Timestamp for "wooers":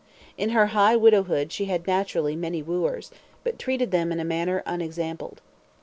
2.63-3.11